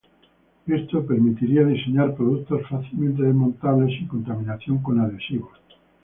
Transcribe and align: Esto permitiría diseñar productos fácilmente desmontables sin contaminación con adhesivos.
Esto 0.65 1.05
permitiría 1.05 1.63
diseñar 1.63 2.15
productos 2.15 2.67
fácilmente 2.67 3.21
desmontables 3.21 3.95
sin 3.99 4.07
contaminación 4.07 4.79
con 4.81 4.99
adhesivos. 4.99 5.55